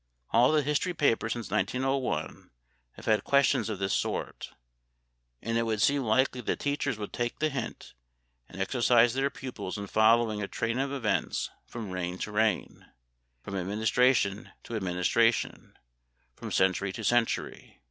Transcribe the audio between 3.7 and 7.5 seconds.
this sort, and it would seem likely that teachers would take the